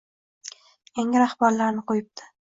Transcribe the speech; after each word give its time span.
yangi 0.99 1.21
rahbarlarini 1.23 1.83
qo‘yibdi. 1.93 2.27